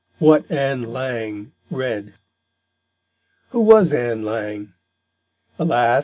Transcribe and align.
WHAT 0.17 0.49
ANN 0.51 0.81
LANG 0.81 1.51
READ 1.69 2.15
Who 3.51 3.59
was 3.59 3.93
Ann 3.93 4.25
Lang? 4.25 4.73
Alas! 5.59 5.99